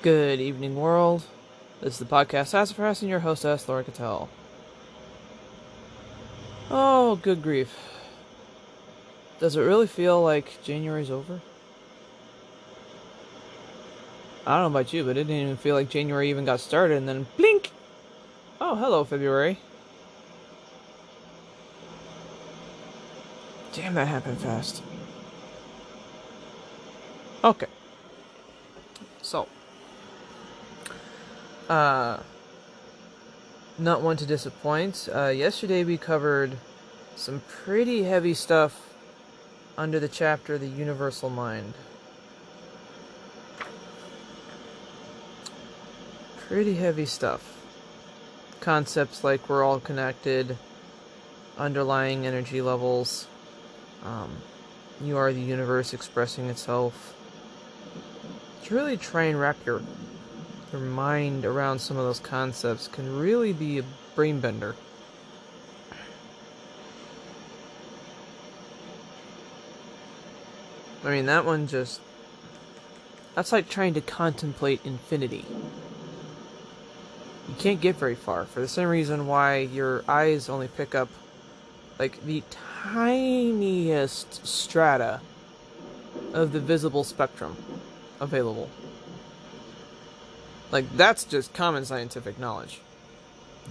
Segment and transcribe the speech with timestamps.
[0.00, 1.24] Good evening, world.
[1.80, 4.28] This is the podcast Sassafras and your hostess, Laura Cattell.
[6.70, 7.76] Oh, good grief.
[9.40, 11.40] Does it really feel like January's over?
[14.46, 16.96] I don't know about you, but it didn't even feel like January even got started,
[16.96, 17.72] and then blink!
[18.60, 19.58] Oh, hello, February.
[23.72, 24.80] Damn, that happened fast.
[27.42, 27.66] Okay.
[29.22, 29.48] So,
[31.68, 32.18] uh,
[33.78, 35.08] not one to disappoint.
[35.14, 36.56] Uh, yesterday we covered
[37.16, 38.94] some pretty heavy stuff
[39.76, 41.74] under the chapter The Universal Mind.
[46.48, 47.56] Pretty heavy stuff.
[48.60, 50.56] Concepts like we're all connected,
[51.56, 53.28] underlying energy levels,
[54.04, 54.38] um,
[55.02, 57.14] you are the universe expressing itself.
[58.64, 59.82] To really try and wrap your
[60.72, 63.84] your mind around some of those concepts can really be a
[64.14, 64.74] brain bender.
[71.04, 72.00] I mean, that one just.
[73.34, 75.44] That's like trying to contemplate infinity.
[77.48, 81.08] You can't get very far for the same reason why your eyes only pick up
[81.98, 85.20] like the tiniest strata
[86.32, 87.56] of the visible spectrum
[88.20, 88.68] available.
[90.70, 92.80] Like, that's just common scientific knowledge.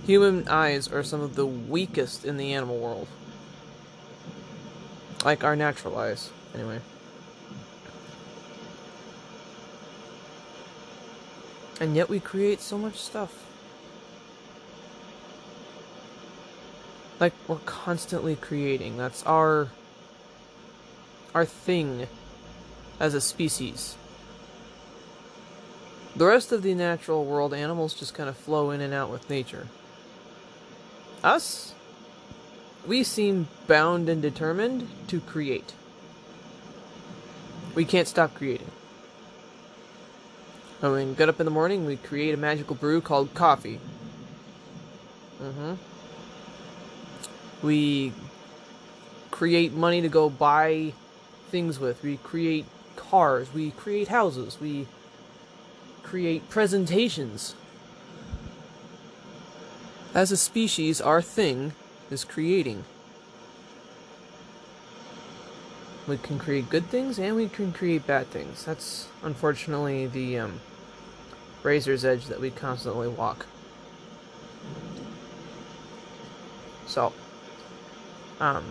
[0.06, 3.08] Human eyes are some of the weakest in the animal world.
[5.26, 6.80] Like our natural eyes, anyway.
[11.80, 13.46] And yet we create so much stuff.
[17.20, 18.98] Like, we're constantly creating.
[18.98, 19.70] That's our.
[21.34, 22.08] our thing
[23.00, 23.96] as a species.
[26.18, 29.30] The rest of the natural world, animals just kind of flow in and out with
[29.30, 29.68] nature.
[31.24, 31.76] Us,
[32.88, 35.74] we seem bound and determined to create.
[37.76, 38.72] We can't stop creating.
[40.80, 43.80] When we get up in the morning, we create a magical brew called coffee.
[45.40, 45.74] Mm-hmm.
[47.62, 48.12] We
[49.30, 50.94] create money to go buy
[51.50, 52.02] things with.
[52.02, 53.54] We create cars.
[53.54, 54.58] We create houses.
[54.60, 54.88] We
[56.08, 57.54] create presentations.
[60.14, 61.74] As a species, our thing
[62.10, 62.86] is creating.
[66.08, 68.64] We can create good things and we can create bad things.
[68.64, 70.62] That's unfortunately the um,
[71.62, 73.46] razor's edge that we constantly walk.
[76.86, 77.12] So,
[78.40, 78.64] um,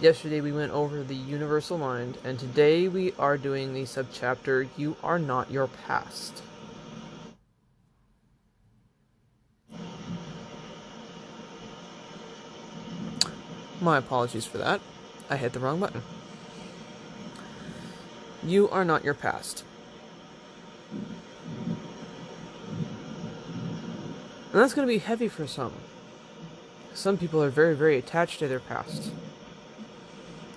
[0.00, 4.96] yesterday we went over the universal mind, and today we are doing the subchapter You
[5.04, 6.42] Are Not Your Past.
[13.80, 14.80] My apologies for that.
[15.30, 16.02] I hit the wrong button.
[18.44, 19.64] You are not your past.
[24.52, 25.72] And that's going to be heavy for some.
[26.92, 29.12] Some people are very, very attached to their past.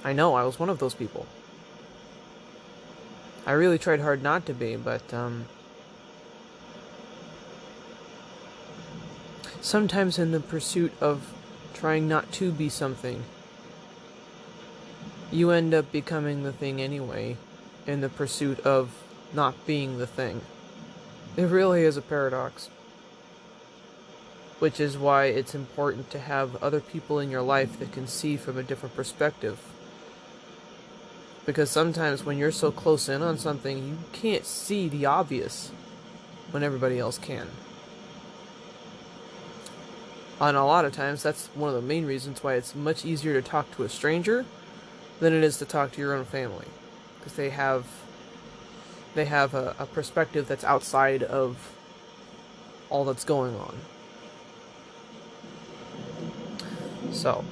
[0.04, 1.28] I know, I was one of those people.
[3.46, 5.46] I really tried hard not to be, but, um.
[9.62, 11.32] Sometimes in the pursuit of
[11.84, 13.22] trying not to be something.
[15.34, 17.36] You end up becoming the thing anyway,
[17.86, 20.40] in the pursuit of not being the thing.
[21.36, 22.70] It really is a paradox.
[24.60, 28.38] Which is why it's important to have other people in your life that can see
[28.38, 29.60] from a different perspective.
[31.46, 35.70] Because sometimes when you're so close in on something, you can't see the obvious
[36.52, 37.50] when everybody else can.
[40.46, 43.40] And a lot of times, that's one of the main reasons why it's much easier
[43.42, 44.46] to talk to a stranger
[45.22, 46.66] than it is to talk to your own family,
[47.18, 47.86] because they have
[49.16, 51.74] they have a, a perspective that's outside of
[52.90, 53.78] all that's going on.
[57.14, 57.46] So,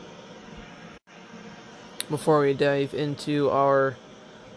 [2.10, 3.96] before we dive into our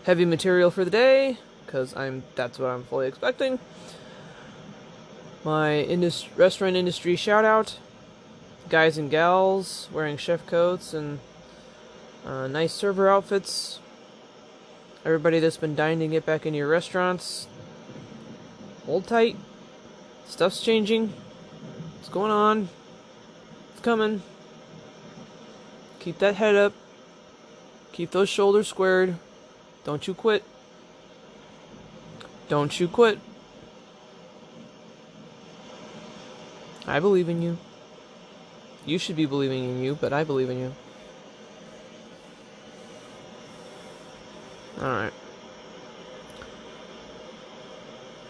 [0.06, 3.60] heavy material for the day, because I'm that's what I'm fully expecting.
[5.44, 7.78] My indus- restaurant industry shout out
[8.68, 11.18] guys and gals wearing chef coats and
[12.24, 13.78] uh, nice server outfits.
[15.04, 17.46] Everybody that's been dying to get back into your restaurants,
[18.86, 19.36] hold tight.
[20.26, 21.08] Stuff's changing.
[21.96, 22.68] What's going on?
[23.72, 24.22] It's coming.
[26.00, 26.72] Keep that head up.
[27.92, 29.16] Keep those shoulders squared.
[29.84, 30.42] Don't you quit.
[32.48, 33.18] Don't you quit.
[36.86, 37.58] I believe in you.
[38.86, 40.74] You should be believing in you, but I believe in you.
[44.80, 45.12] Alright.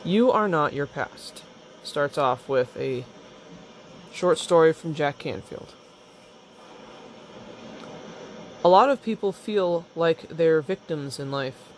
[0.05, 1.43] You are not your past.
[1.83, 3.05] Starts off with a
[4.13, 5.75] short story from Jack Canfield.
[8.63, 11.69] A lot of people feel like they're victims in life,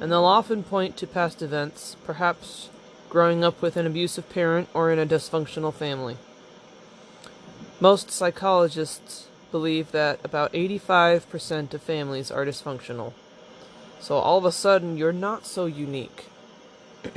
[0.00, 2.68] and they'll often point to past events, perhaps
[3.08, 6.16] growing up with an abusive parent or in a dysfunctional family.
[7.82, 13.12] Most psychologists believe that about 85% of families are dysfunctional.
[13.98, 16.26] So all of a sudden, you're not so unique.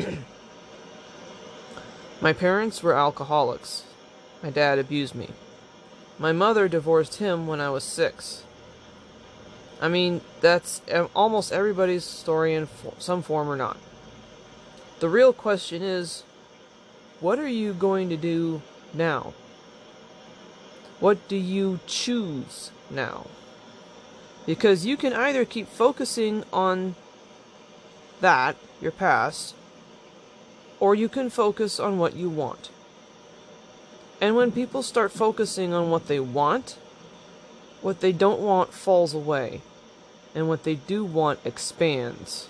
[2.19, 3.83] My parents were alcoholics.
[4.41, 5.29] My dad abused me.
[6.17, 8.43] My mother divorced him when I was six.
[9.79, 10.81] I mean, that's
[11.15, 12.67] almost everybody's story in
[12.97, 13.77] some form or not.
[14.99, 16.23] The real question is
[17.19, 18.63] what are you going to do
[18.95, 19.35] now?
[20.99, 23.27] What do you choose now?
[24.45, 26.95] Because you can either keep focusing on
[28.21, 29.55] that, your past,
[30.79, 32.69] or you can focus on what you want.
[34.21, 36.77] And when people start focusing on what they want,
[37.81, 39.61] what they don't want falls away,
[40.33, 42.47] and what they do want expands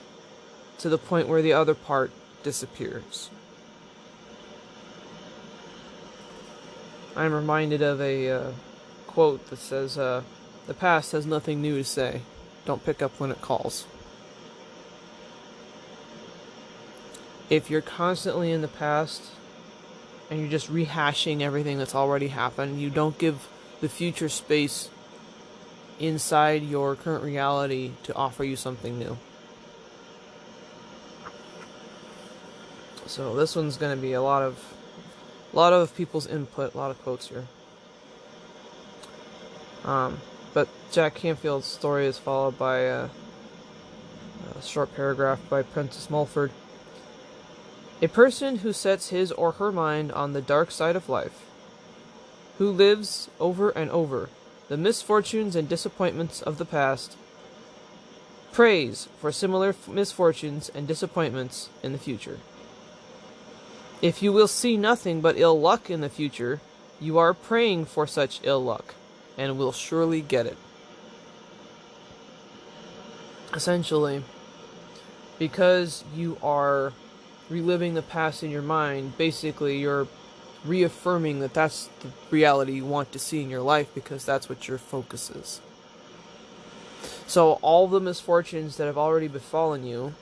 [0.78, 2.12] to the point where the other part
[2.44, 3.30] disappears.
[7.16, 8.52] I'm reminded of a uh,
[9.08, 10.24] quote that says, uh,
[10.68, 12.22] The past has nothing new to say.
[12.66, 13.86] Don't pick up when it calls.
[17.50, 19.22] If you're constantly in the past
[20.30, 23.48] and you're just rehashing everything that's already happened, you don't give
[23.82, 24.90] the future space
[26.00, 29.18] inside your current reality to offer you something new.
[33.06, 34.75] So this one's going to be a lot of
[35.56, 37.46] a lot of people's input, a lot of quotes here.
[39.86, 40.20] Um,
[40.54, 43.10] but Jack Canfield's story is followed by a,
[44.58, 46.52] a short paragraph by Prentice Mulford.
[48.02, 51.46] A person who sets his or her mind on the dark side of life,
[52.58, 54.30] who lives over and over
[54.68, 57.16] the misfortunes and disappointments of the past,
[58.52, 62.40] prays for similar misfortunes and disappointments in the future.
[64.02, 66.60] If you will see nothing but ill luck in the future,
[67.00, 68.96] you are praying for such ill luck,
[69.38, 70.58] and will surely get it.
[73.54, 74.24] Essentially,
[75.40, 76.94] because you are
[77.50, 80.08] reliving the past in your mind, basically you're
[80.66, 84.68] reaffirming that that's the reality you want to see in your life because that's what
[84.68, 85.62] your focus is.
[87.28, 90.14] So, all the misfortunes that have already befallen you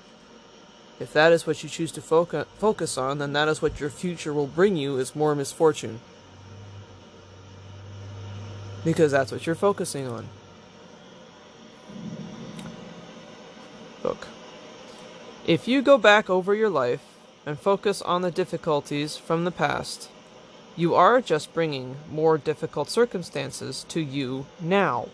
[1.00, 4.34] if that is what you choose to focus on, then that is what your future
[4.34, 6.00] will bring you is more misfortune.
[8.86, 10.28] Because that's what you're focusing on.
[14.04, 14.28] Look.
[15.48, 17.04] If you go back over your life
[17.46, 20.10] and focus on the difficulties from the past,
[20.76, 25.10] you are just bringing more difficult circumstances to you now.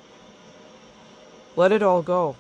[1.56, 2.36] Let it all go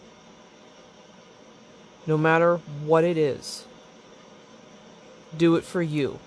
[2.09, 2.57] no matter
[2.87, 3.65] what it is.
[5.37, 6.17] Do it for you.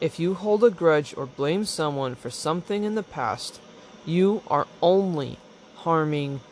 [0.00, 3.60] If you hold a grudge or blame someone for something in the past,
[4.06, 5.38] you are only
[5.78, 6.42] harming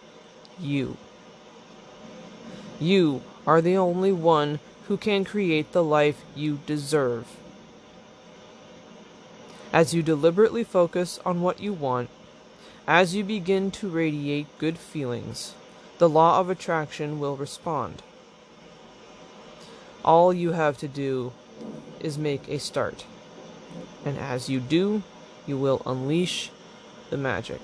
[0.59, 0.97] you.
[2.81, 7.29] You are the only one who can create the life you deserve.
[9.73, 12.11] As you deliberately focus on what you want,
[12.88, 15.55] as you begin to radiate good feelings,
[16.00, 18.02] the law of attraction will respond.
[20.02, 21.33] All you have to do
[22.00, 23.04] is make a start.
[24.07, 25.02] And as you do,
[25.47, 26.50] you will unleash
[27.11, 27.61] the magic.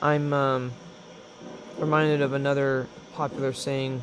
[0.00, 0.72] I'm um,
[1.78, 4.02] reminded of another popular saying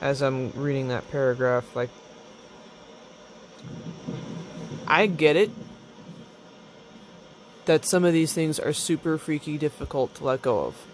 [0.00, 1.76] as I'm reading that paragraph.
[1.76, 1.90] Like,
[4.88, 5.52] I get it
[7.66, 10.86] that some of these things are super freaky difficult to let go of.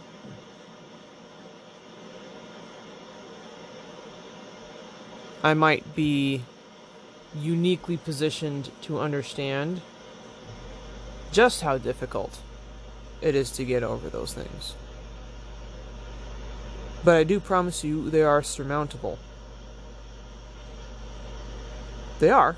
[5.42, 6.42] I might be
[7.34, 9.80] uniquely positioned to understand
[11.30, 12.40] just how difficult
[13.20, 14.74] it is to get over those things.
[17.04, 19.18] But I do promise you they are surmountable.
[22.20, 22.56] They are.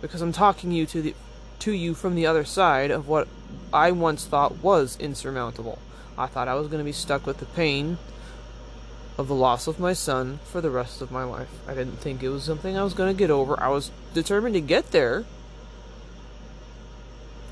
[0.00, 1.14] Because I'm talking you to the
[1.60, 3.28] to you from the other side of what
[3.72, 5.78] I once thought was insurmountable.
[6.16, 7.98] I thought I was going to be stuck with the pain
[9.16, 11.48] of the loss of my son for the rest of my life.
[11.68, 13.58] I didn't think it was something I was going to get over.
[13.60, 15.24] I was determined to get there.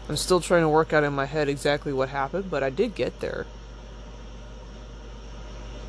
[0.09, 2.94] I'm still trying to work out in my head exactly what happened, but I did
[2.94, 3.47] get there.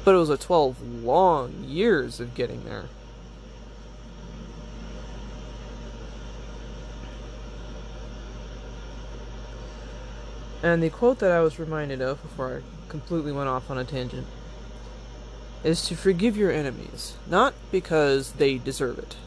[0.06, 2.86] But it was a 12 long years of getting there.
[10.64, 13.84] And the quote that I was reminded of before I completely went off on a
[13.84, 14.26] tangent
[15.62, 19.18] is to forgive your enemies, not because they deserve it,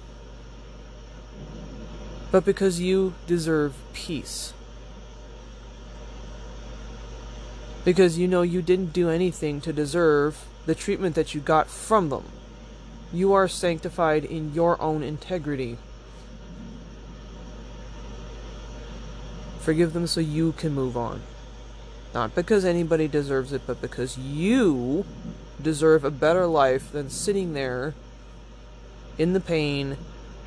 [2.31, 4.55] but because you deserve peace.
[7.85, 12.09] Because you know you didn't do anything to deserve the treatment that you got from
[12.09, 12.25] them.
[13.13, 15.77] You are sanctified in your own integrity.
[19.67, 21.23] Forgive them so you can move on.
[22.15, 25.05] Not because anybody deserves it, but because you
[25.61, 27.93] deserve a better life than sitting there
[29.19, 29.97] in the pain,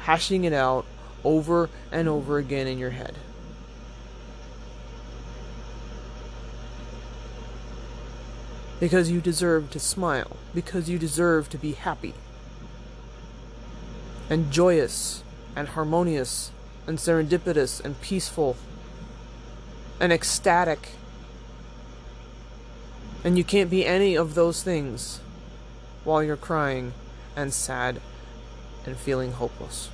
[0.03, 0.85] hashing it out
[1.25, 3.13] over and over again in your head.
[8.79, 10.37] Because you deserve to smile.
[10.55, 12.13] Because you deserve to be happy.
[14.29, 15.25] And joyous.
[15.57, 16.51] And harmonious.
[16.87, 17.83] And serendipitous.
[17.83, 18.55] And peaceful
[19.99, 20.89] and ecstatic.
[23.23, 25.19] And you can't be any of those things
[26.03, 26.93] while you're crying
[27.35, 28.01] and sad
[28.85, 29.89] and feeling hopeless.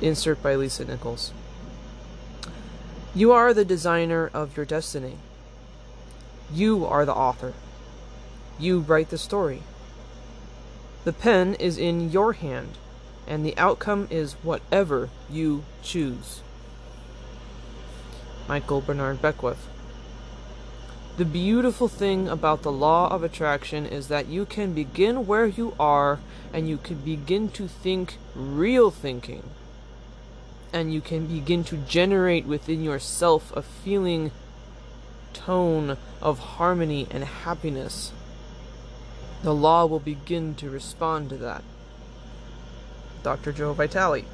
[0.00, 1.32] Insert by Lisa Nichols.
[3.14, 5.16] You are the designer of your destiny.
[6.52, 7.52] You are the author.
[8.58, 9.62] You write the story.
[11.02, 12.76] The pen is in your hand,
[13.26, 16.42] and the outcome is whatever you choose.
[18.46, 19.66] Michael Bernard Beckwith.
[21.16, 25.74] The beautiful thing about the law of attraction is that you can begin where you
[25.80, 26.18] are
[26.52, 29.44] and you can begin to think real thinking.
[30.72, 34.32] And you can begin to generate within yourself a feeling
[35.32, 38.12] tone of harmony and happiness
[39.42, 41.62] the law will begin to respond to that.
[43.22, 43.52] Dr.
[43.52, 44.24] Joe Vitale.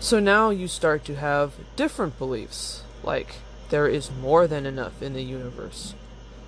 [0.00, 3.36] So now you start to have different beliefs, like
[3.70, 5.94] there is more than enough in the universe.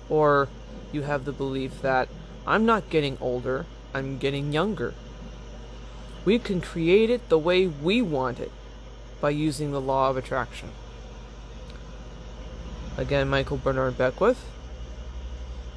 [0.09, 0.47] Or
[0.91, 2.07] you have the belief that
[2.45, 4.93] I'm not getting older, I'm getting younger.
[6.23, 8.51] We can create it the way we want it
[9.19, 10.69] by using the law of attraction.
[12.95, 14.43] Again, Michael Bernard Beckwith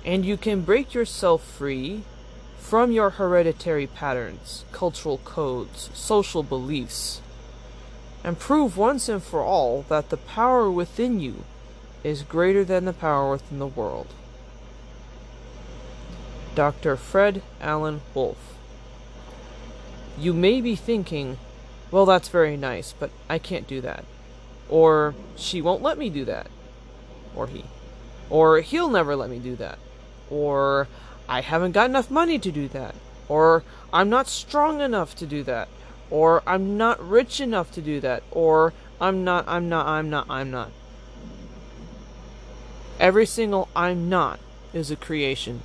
[0.04, 2.02] and you can break yourself free
[2.58, 7.20] from your hereditary patterns, cultural codes, social beliefs,
[8.22, 11.44] and prove once and for all that the power within you
[12.04, 14.06] is greater than the power within the world.
[16.54, 16.96] Dr.
[16.96, 18.56] Fred Alan Wolf.
[20.18, 21.38] You may be thinking,
[21.90, 24.04] well, that's very nice, but I can't do that.
[24.68, 26.46] Or, she won't let me do that.
[27.34, 27.64] Or he.
[28.28, 29.78] Or, he'll never let me do that
[30.30, 30.88] or
[31.28, 32.94] I haven't got enough money to do that,
[33.28, 35.68] or I'm not strong enough to do that,
[36.10, 40.26] or I'm not rich enough to do that, or I'm not, I'm not, I'm not,
[40.30, 40.70] I'm not.
[42.98, 44.40] Every single I'm not
[44.72, 45.62] is a creation.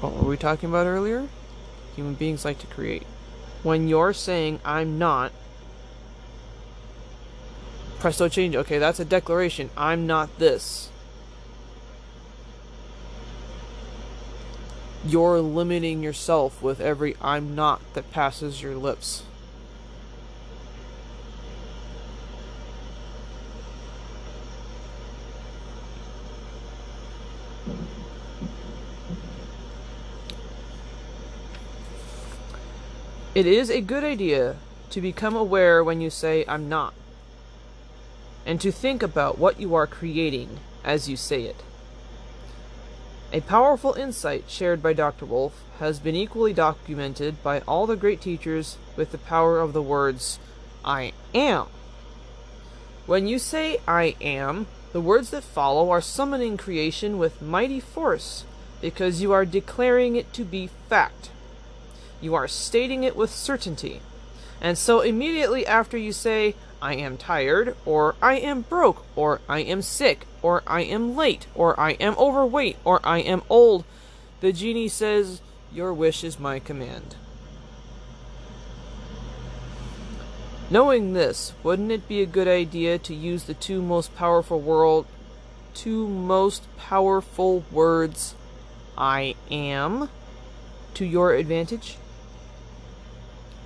[0.00, 1.28] What were we talking about earlier?
[1.94, 3.02] Human beings like to create.
[3.62, 5.32] When you're saying I'm not,
[7.98, 8.56] presto change.
[8.56, 9.68] Okay, that's a declaration.
[9.76, 10.88] I'm not this.
[15.04, 19.22] You're limiting yourself with every I'm not that passes your lips.
[33.32, 34.56] It is a good idea
[34.90, 36.92] to become aware when you say, I'm not,
[38.44, 41.62] and to think about what you are creating as you say it.
[43.32, 45.24] A powerful insight shared by Dr.
[45.24, 49.82] Wolf has been equally documented by all the great teachers with the power of the
[49.82, 50.40] words,
[50.84, 51.68] I am.
[53.06, 58.44] When you say I am, the words that follow are summoning creation with mighty force,
[58.80, 61.30] because you are declaring it to be fact.
[62.20, 64.00] You are stating it with certainty.
[64.60, 69.60] And so immediately after you say, I am tired, or I am broke, or I
[69.60, 73.84] am sick, or I am late, or I am overweight, or I am old,
[74.40, 75.40] the genie says,
[75.72, 77.16] Your wish is my command.
[80.70, 85.06] Knowing this, wouldn't it be a good idea to use the two most powerful world
[85.74, 88.34] two most powerful words
[88.96, 90.08] I am
[90.94, 91.96] to your advantage?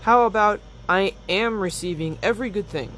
[0.03, 2.93] How about I am receiving every good thing?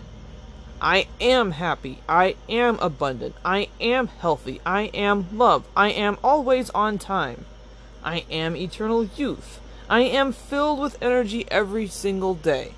[0.81, 2.01] I am happy.
[2.09, 3.35] I am abundant.
[3.45, 4.61] I am healthy.
[4.67, 5.65] I am love.
[5.77, 7.47] I am always on time.
[8.05, 9.61] I am eternal youth.
[9.89, 12.73] I am filled with energy every single day.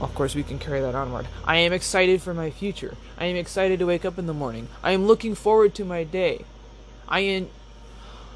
[0.00, 1.28] Of course, we can carry that onward.
[1.44, 2.96] I am excited for my future.
[3.16, 4.68] I am excited to wake up in the morning.
[4.82, 6.44] I am looking forward to my day.
[7.06, 7.48] I am,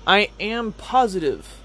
[0.06, 1.60] I am positive.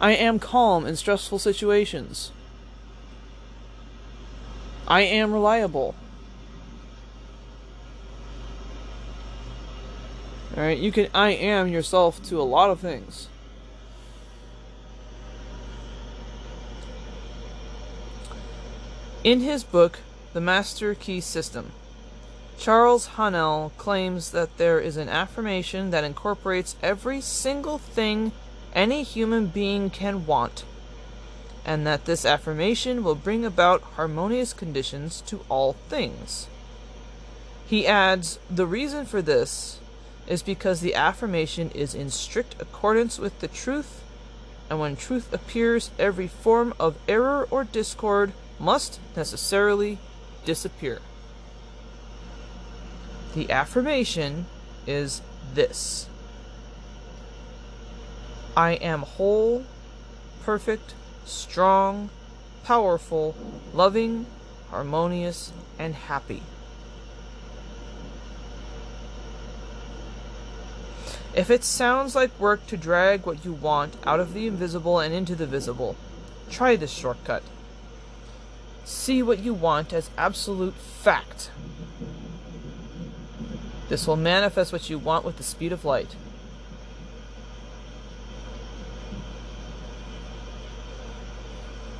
[0.00, 2.30] I am calm in stressful situations.
[4.86, 5.94] I am reliable.
[10.56, 13.28] Alright, you can I am yourself to a lot of things.
[19.24, 19.98] In his book,
[20.32, 21.72] The Master Key System,
[22.56, 28.32] Charles Haanel claims that there is an affirmation that incorporates every single thing
[28.74, 30.64] any human being can want,
[31.64, 36.48] and that this affirmation will bring about harmonious conditions to all things.
[37.66, 39.80] He adds, The reason for this
[40.26, 44.02] is because the affirmation is in strict accordance with the truth,
[44.70, 49.98] and when truth appears, every form of error or discord must necessarily
[50.44, 51.00] disappear.
[53.34, 54.46] The affirmation
[54.86, 55.22] is
[55.54, 56.08] this
[58.58, 59.64] I am whole,
[60.42, 62.10] perfect, strong,
[62.64, 63.36] powerful,
[63.72, 64.26] loving,
[64.72, 66.42] harmonious, and happy.
[71.36, 75.14] If it sounds like work to drag what you want out of the invisible and
[75.14, 75.94] into the visible,
[76.50, 77.44] try this shortcut.
[78.84, 81.52] See what you want as absolute fact.
[83.88, 86.16] This will manifest what you want with the speed of light.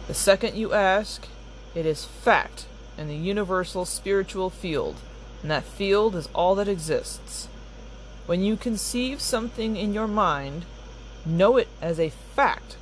[0.08, 1.28] The second you ask,
[1.74, 2.64] it is fact
[2.96, 4.96] in the universal spiritual field,
[5.42, 7.46] and that field is all that exists.
[8.24, 10.64] When you conceive something in your mind,
[11.26, 12.76] know it as a fact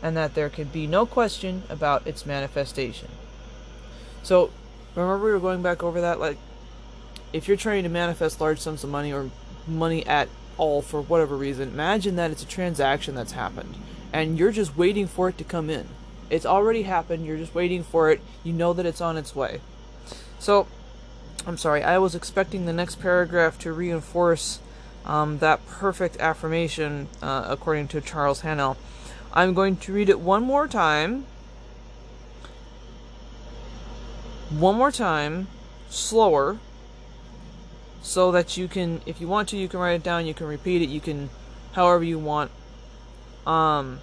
[0.00, 3.08] and that there can be no question about its manifestation.
[4.22, 4.50] So,
[4.94, 6.20] remember we were going back over that?
[6.20, 6.38] Like,
[7.32, 9.32] if you're trying to manifest large sums of money or
[9.66, 13.74] money at all for whatever reason, imagine that it's a transaction that's happened
[14.12, 15.88] and you're just waiting for it to come in.
[16.30, 19.60] It's already happened, you're just waiting for it, you know that it's on its way.
[20.38, 20.66] So,
[21.46, 24.60] I'm sorry, I was expecting the next paragraph to reinforce
[25.06, 28.76] um, that perfect affirmation, uh, according to Charles Haanel.
[29.32, 31.26] I'm going to read it one more time.
[34.50, 35.48] One more time,
[35.90, 36.58] slower,
[38.00, 40.46] so that you can, if you want to, you can write it down, you can
[40.46, 41.28] repeat it, you can,
[41.72, 42.50] however you want.
[43.48, 44.00] Um,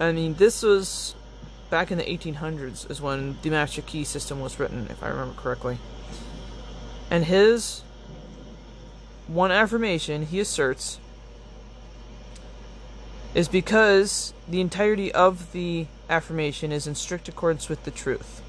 [0.00, 1.14] I mean, this was
[1.68, 5.34] back in the 1800s, is when the Master Key system was written, if I remember
[5.34, 5.76] correctly.
[7.10, 7.82] And his
[9.26, 10.98] one affirmation, he asserts,
[13.34, 18.40] is because the entirety of the affirmation is in strict accordance with the truth.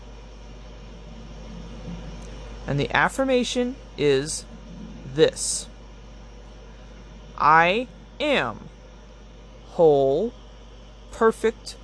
[2.66, 4.46] And the affirmation is
[5.14, 5.68] this
[7.38, 7.88] I
[8.22, 8.70] am
[9.78, 10.34] whole,
[11.12, 11.76] perfect,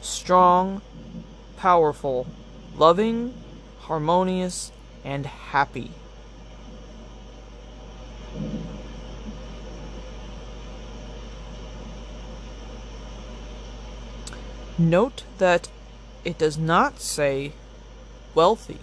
[0.00, 0.82] strong,
[1.56, 2.26] powerful,
[2.76, 3.32] loving,
[3.82, 4.72] harmonious,
[5.04, 5.92] and happy.
[14.76, 15.68] Note that
[16.24, 17.52] it does not say
[18.34, 18.80] wealthy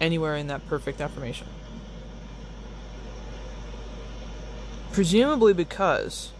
[0.00, 1.48] anywhere in that perfect affirmation.
[4.92, 6.30] Presumably because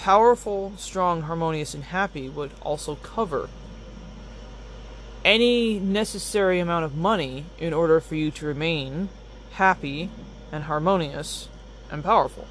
[0.00, 3.50] powerful, strong, harmonious, and happy would also cover
[5.26, 9.10] any necessary amount of money in order for you to remain
[9.52, 10.08] happy
[10.50, 11.48] and harmonious
[11.90, 12.46] and powerful.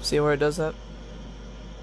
[0.00, 0.74] See where it does that?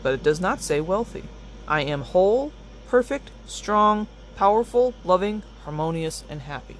[0.02, 1.26] But it does not say wealthy.
[1.67, 2.54] I am whole,
[2.88, 6.78] perfect, strong, powerful, loving, harmonious, and happy.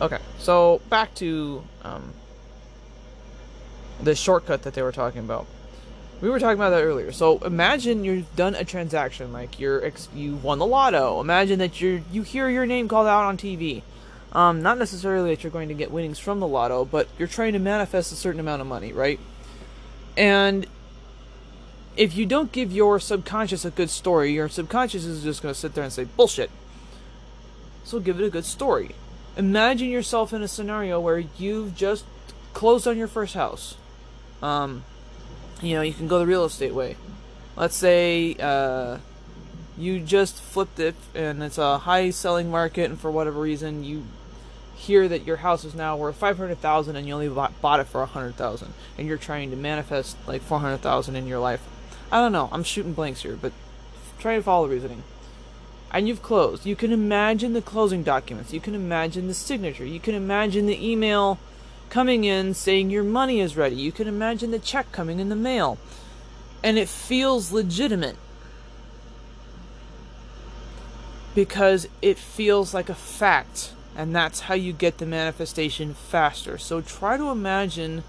[0.00, 2.12] Okay, so back to um,
[4.00, 5.46] the shortcut that they were talking about.
[6.20, 7.10] we were talking about that earlier.
[7.10, 11.20] So imagine you've done a transaction, like you're ex- you won the lotto.
[11.20, 13.82] Imagine that you you hear your name called out on TV.
[14.32, 17.54] Um, not necessarily that you're going to get winnings from the lotto, but you're trying
[17.54, 19.18] to manifest a certain amount of money, right?
[20.16, 20.66] And
[21.96, 25.58] if you don't give your subconscious a good story, your subconscious is just going to
[25.58, 26.50] sit there and say bullshit.
[27.84, 28.94] So give it a good story.
[29.38, 32.04] Imagine yourself in a scenario where you've just
[32.54, 33.76] closed on your first house.
[34.42, 34.82] Um,
[35.62, 36.96] you know, you can go the real estate way.
[37.54, 38.98] Let's say uh,
[39.76, 44.06] you just flipped it and it's a high selling market, and for whatever reason you
[44.74, 48.72] hear that your house is now worth 500,000 and you only bought it for 100,000
[48.96, 51.60] and you're trying to manifest like 400,000 in your life.
[52.10, 53.52] I don't know, I'm shooting blanks here, but
[54.18, 55.02] try to follow the reasoning.
[55.90, 56.66] And you've closed.
[56.66, 58.52] You can imagine the closing documents.
[58.52, 59.86] You can imagine the signature.
[59.86, 61.38] You can imagine the email
[61.88, 63.76] coming in saying your money is ready.
[63.76, 65.78] You can imagine the check coming in the mail.
[66.62, 68.16] And it feels legitimate.
[71.34, 73.72] Because it feels like a fact.
[73.96, 76.58] And that's how you get the manifestation faster.
[76.58, 78.04] So try to imagine.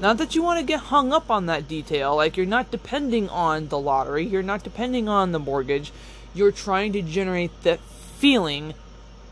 [0.00, 3.28] Not that you want to get hung up on that detail, like you're not depending
[3.28, 5.92] on the lottery, you're not depending on the mortgage,
[6.36, 8.74] you're trying to generate that feeling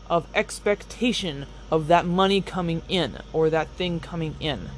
[0.09, 4.69] of expectation of that money coming in or that thing coming in.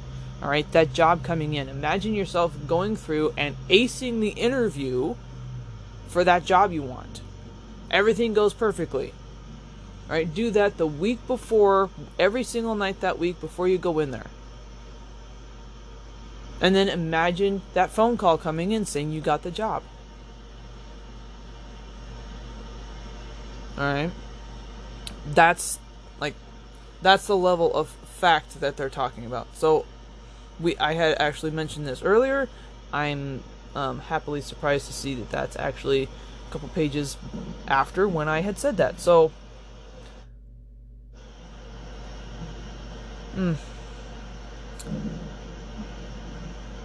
[0.42, 1.68] All right, that job coming in.
[1.68, 5.16] Imagine yourself going through and acing the interview
[6.06, 7.20] for that job you want.
[7.90, 9.12] Everything goes perfectly.
[10.08, 13.98] All right, do that the week before, every single night that week before you go
[13.98, 14.26] in there.
[16.60, 19.82] And then imagine that phone call coming in saying you got the job.
[23.78, 24.10] All right.
[25.26, 25.78] That's
[26.20, 26.34] like
[27.00, 29.54] that's the level of fact that they're talking about.
[29.54, 29.86] So
[30.58, 32.48] we I had actually mentioned this earlier.
[32.92, 33.44] I'm
[33.76, 36.08] um, happily surprised to see that that's actually
[36.48, 37.16] a couple pages
[37.68, 38.98] after when I had said that.
[38.98, 39.30] So
[43.34, 43.52] hmm.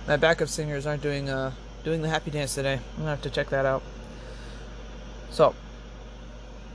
[0.07, 1.53] My backup singers aren't doing uh
[1.83, 2.73] doing the happy dance today.
[2.73, 3.81] I'm gonna have to check that out.
[5.31, 5.55] So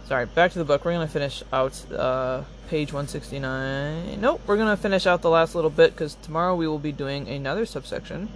[0.08, 0.86] Sorry, back to the book.
[0.86, 4.18] We're going to finish out uh, page 169.
[4.18, 6.92] Nope, we're going to finish out the last little bit because tomorrow we will be
[6.92, 8.30] doing another subsection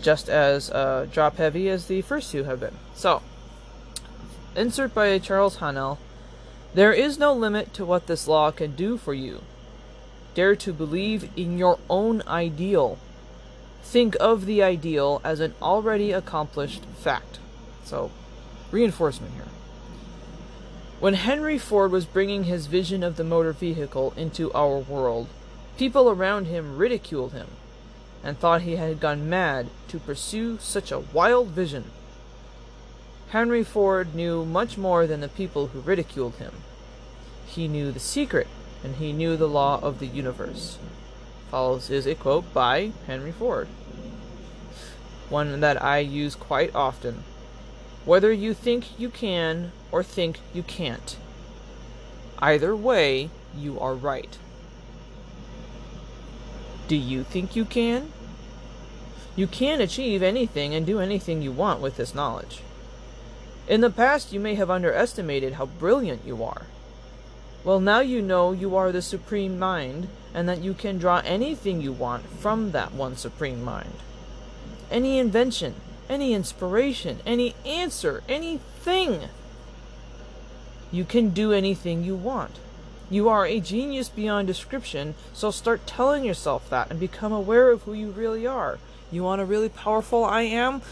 [0.00, 2.76] just as uh, drop heavy as the first two have been.
[2.94, 3.20] So,
[4.54, 5.98] insert by Charles Haanel.
[6.72, 9.42] There is no limit to what this law can do for you.
[10.34, 13.00] Dare to believe in your own ideal.
[13.82, 17.40] Think of the ideal as an already accomplished fact.
[17.84, 18.12] So,
[18.70, 19.46] reinforcement here.
[21.00, 25.26] When Henry Ford was bringing his vision of the motor vehicle into our world,
[25.76, 27.48] people around him ridiculed him
[28.22, 31.90] and thought he had gone mad to pursue such a wild vision.
[33.30, 36.52] Henry Ford knew much more than the people who ridiculed him.
[37.46, 38.46] He knew the secret,
[38.82, 40.78] and he knew the law of the universe.
[41.50, 43.68] Follows is a quote by Henry Ford,
[45.28, 47.24] one that I use quite often
[48.04, 51.16] whether you think you can or think you can't.
[52.40, 54.38] Either way, you are right.
[56.88, 58.10] Do you think you can?
[59.36, 62.60] You can achieve anything and do anything you want with this knowledge.
[63.68, 66.62] In the past, you may have underestimated how brilliant you are.
[67.62, 71.80] Well, now you know you are the Supreme Mind and that you can draw anything
[71.80, 73.94] you want from that one Supreme Mind.
[74.90, 75.76] Any invention,
[76.08, 79.28] any inspiration, any answer, anything.
[80.94, 82.52] You can do anything you want.
[83.10, 87.82] You are a genius beyond description, so start telling yourself that and become aware of
[87.82, 88.78] who you really are.
[89.10, 90.82] You want a really powerful I am?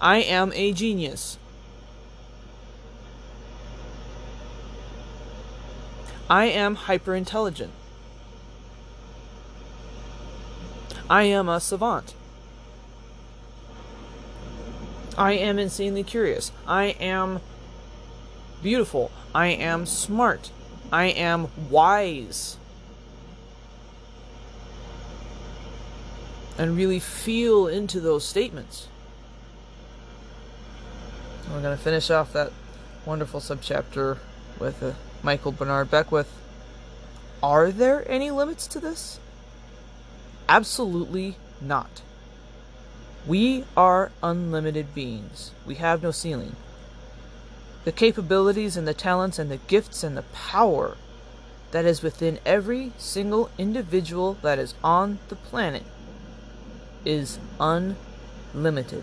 [0.00, 1.36] I am a genius.
[6.30, 7.72] I am hyper intelligent.
[11.10, 12.14] I am a savant.
[15.18, 16.52] I am insanely curious.
[16.66, 17.40] I am
[18.64, 19.10] beautiful.
[19.34, 20.50] I am smart.
[20.90, 22.56] I am wise.
[26.56, 28.88] And really feel into those statements.
[31.52, 32.52] We're going to finish off that
[33.04, 34.16] wonderful subchapter
[34.58, 36.32] with uh, Michael Bernard Beckwith.
[37.42, 39.20] Are there any limits to this?
[40.48, 42.00] Absolutely not.
[43.26, 45.50] We are unlimited beings.
[45.66, 46.56] We have no ceiling.
[47.84, 50.96] The capabilities and the talents and the gifts and the power
[51.70, 55.82] that is within every single individual that is on the planet
[57.04, 59.02] is unlimited.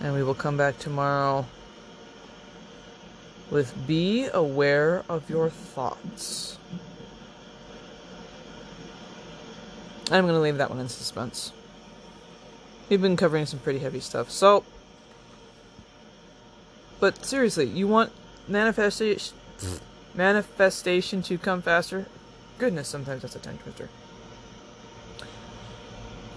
[0.00, 1.46] And we will come back tomorrow
[3.50, 6.58] with Be Aware of Your Thoughts.
[10.10, 11.52] I'm going to leave that one in suspense.
[12.88, 14.30] We've been covering some pretty heavy stuff.
[14.30, 14.64] So,
[17.00, 18.12] but seriously, you want
[18.46, 19.36] manifestation
[20.14, 22.06] manifestation to come faster?
[22.58, 23.88] Goodness, sometimes that's a tongue twister.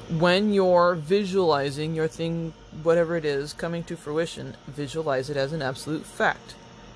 [0.09, 5.61] When you're visualizing your thing, whatever it is, coming to fruition, visualize it as an
[5.61, 6.55] absolute fact.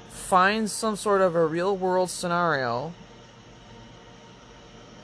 [0.09, 2.93] Find some sort of a real world scenario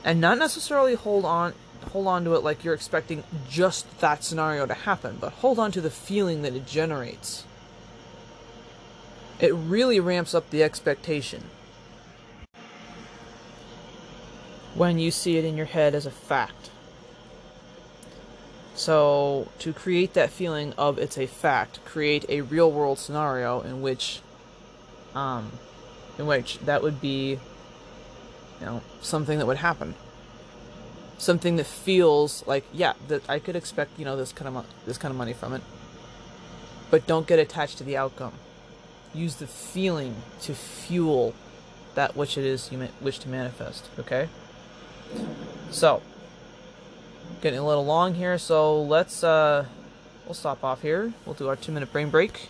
[0.03, 1.53] and not necessarily hold on
[1.87, 5.71] hold on to it like you're expecting just that scenario to happen, but hold on
[5.71, 7.45] to the feeling that it generates.
[9.39, 11.43] It really ramps up the expectation
[14.75, 16.69] when you see it in your head as a fact.
[18.75, 23.81] So, to create that feeling of it's a fact, create a real world scenario in
[23.81, 24.21] which
[25.15, 25.51] um
[26.19, 27.39] in which that would be
[28.59, 29.95] you know something that would happen
[31.17, 34.65] something that feels like yeah that I could expect you know this kind of mo-
[34.85, 35.61] this kind of money from it.
[36.89, 38.33] But don't get attached to the outcome.
[39.13, 41.33] Use the feeling to fuel
[41.95, 44.29] that which it is you wish to manifest okay?
[45.71, 46.01] So
[47.41, 49.65] getting a little long here so let's uh
[50.25, 51.13] we'll stop off here.
[51.25, 52.49] We'll do our two minute brain break.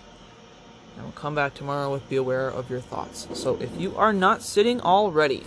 [0.96, 3.28] And we'll come back tomorrow with be aware of your thoughts.
[3.34, 5.44] So if you are not sitting already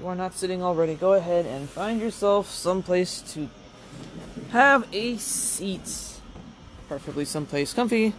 [0.00, 3.48] you are not sitting already, go ahead and find yourself someplace to
[4.50, 6.20] have a seat.
[6.88, 8.14] Preferably someplace comfy.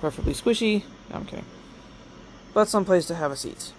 [0.00, 0.82] Preferably squishy.
[1.10, 1.44] No, I'm kidding.
[2.52, 3.72] But someplace to have a seat.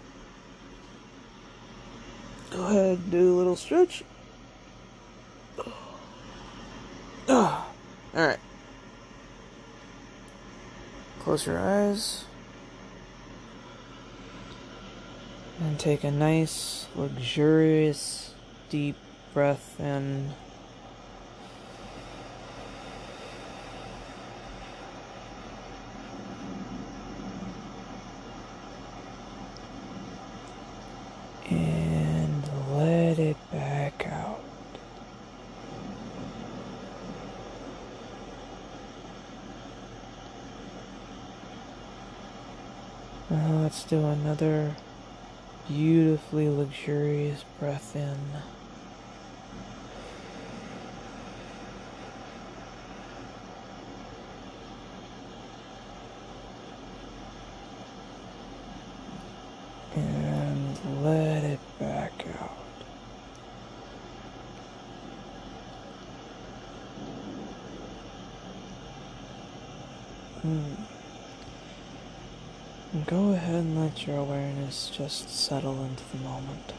[2.52, 4.04] Go ahead and do a little stretch.
[7.30, 8.40] Alright.
[11.20, 12.26] Close your eyes.
[15.62, 18.34] And take a nice, luxurious,
[18.72, 18.96] deep
[19.32, 20.32] breath in.
[31.48, 34.42] And let it back out.
[43.30, 44.76] Now let's do another
[45.68, 48.18] beautifully luxurious breath in.
[59.96, 62.58] And let it back out.
[70.42, 70.81] Hmm.
[73.08, 76.74] Go ahead and let your awareness just settle into the moment.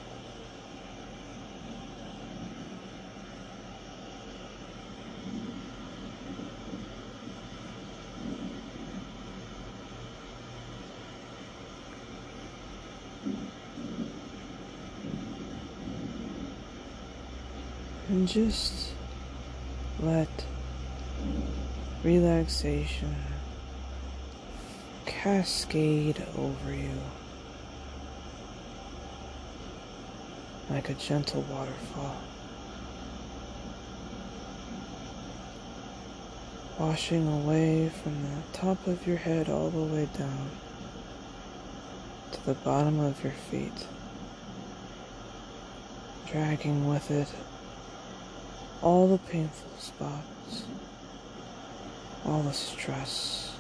[18.08, 18.92] And just
[20.00, 20.28] let
[22.04, 23.31] relaxation
[25.22, 26.98] cascade over you.
[30.68, 32.16] Like a gentle waterfall,
[36.76, 40.50] washing away from the top of your head all the way down
[42.32, 43.86] to the bottom of your feet,
[46.26, 47.32] dragging with it
[48.80, 50.64] all the painful spots,
[52.24, 53.51] all the stress,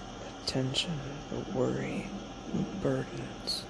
[0.46, 0.92] tension,
[1.30, 2.06] the worry,
[2.52, 3.64] the burdens.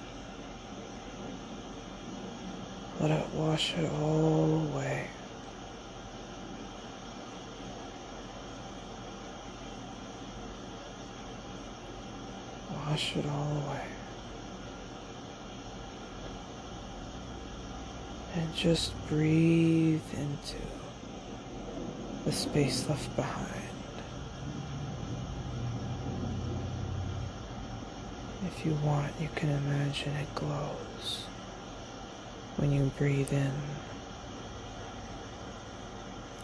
[2.99, 5.09] Let it wash it all away.
[12.87, 13.85] Wash it all away.
[18.35, 20.57] And just breathe into
[22.25, 23.49] the space left behind.
[28.65, 31.25] You want, you can imagine it glows
[32.55, 33.51] when you breathe in.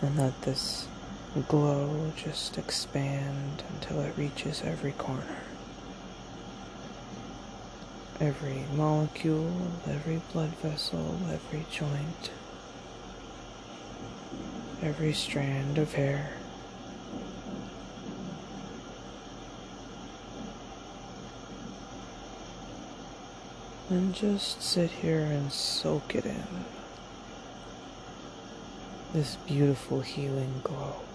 [0.01, 0.87] And let this
[1.47, 5.43] glow just expand until it reaches every corner,
[8.19, 9.53] every molecule,
[9.87, 12.31] every blood vessel, every joint,
[14.81, 16.38] every strand of hair.
[23.89, 26.43] And just sit here and soak it in.
[29.13, 31.08] This beautiful healing glow.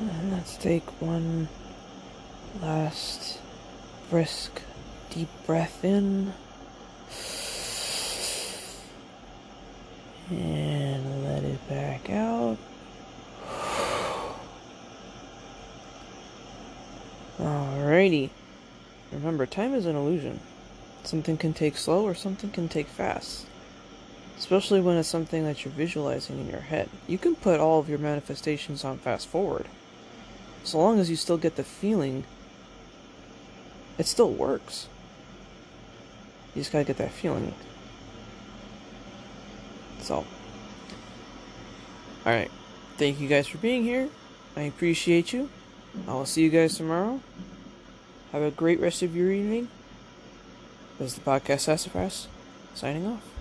[0.00, 1.48] And let's take one
[2.62, 3.38] last
[4.08, 4.62] brisk,
[5.10, 6.32] deep breath in.
[10.30, 12.56] And let it back out.
[17.38, 18.30] Alrighty.
[19.12, 20.40] Remember, time is an illusion.
[21.04, 23.44] Something can take slow or something can take fast.
[24.38, 26.88] Especially when it's something that you're visualizing in your head.
[27.06, 29.66] You can put all of your manifestations on fast forward
[30.64, 32.24] so long as you still get the feeling,
[33.98, 34.88] it still works.
[36.54, 37.54] You just gotta get that feeling.
[40.00, 40.24] So,
[42.26, 42.50] alright.
[42.96, 44.08] Thank you guys for being here.
[44.56, 45.48] I appreciate you.
[46.06, 47.20] I will see you guys tomorrow.
[48.32, 49.68] Have a great rest of your evening.
[50.98, 52.28] This is the podcast Sassafras,
[52.74, 53.39] signing off.